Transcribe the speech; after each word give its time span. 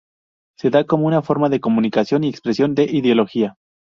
Se 0.57 0.71
da 0.71 0.83
como 0.83 1.05
una 1.05 1.21
forma 1.21 1.47
de 1.49 1.59
comunicación 1.59 2.23
y 2.23 2.29
expresión 2.29 2.73
de 2.73 2.85
ideología. 2.85 3.55